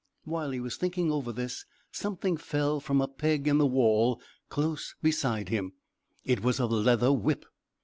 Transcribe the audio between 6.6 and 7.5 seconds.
leather whip.